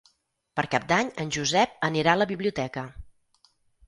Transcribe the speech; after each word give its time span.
Per 0.59 0.63
Cap 0.69 0.85
d'Any 0.91 1.11
en 1.23 1.33
Josep 1.37 1.75
anirà 1.87 2.15
a 2.17 2.19
la 2.21 2.27
biblioteca. 2.31 2.85